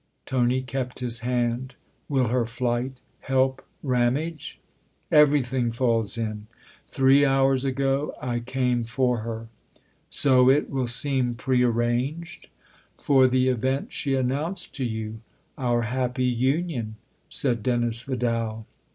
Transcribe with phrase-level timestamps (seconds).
[0.25, 1.75] Tony kept his hand.
[2.09, 4.59] "Will her flight help Ram age?""
[5.21, 6.47] Everything falls in.
[6.87, 9.47] Three hours ago I came for her.""
[10.09, 12.47] So it will seem pre arranged?""
[12.99, 15.19] For the event she announced to you.
[15.55, 16.95] Our happy union!"
[17.29, 18.65] said Dennis Vidal.